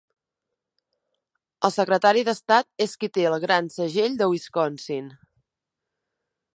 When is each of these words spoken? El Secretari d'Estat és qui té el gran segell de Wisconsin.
El 1.69 1.73
Secretari 1.75 2.25
d'Estat 2.29 2.87
és 2.87 2.97
qui 3.03 3.11
té 3.19 3.27
el 3.33 3.39
gran 3.45 3.71
segell 3.77 4.19
de 4.23 4.33
Wisconsin. 4.33 5.17